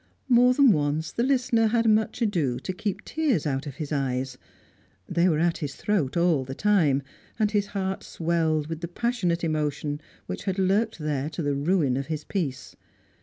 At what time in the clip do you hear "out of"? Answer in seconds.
3.45-3.75